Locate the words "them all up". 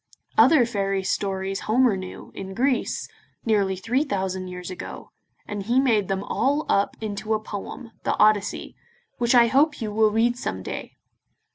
6.07-6.97